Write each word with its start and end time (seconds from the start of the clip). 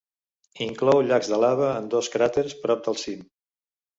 Inclou 0.65 1.01
llacs 1.09 1.29
de 1.33 1.39
lava 1.43 1.69
en 1.83 1.91
dos 1.93 2.09
cràters 2.15 2.57
prop 2.65 2.83
del 2.87 3.01
cim. 3.05 3.23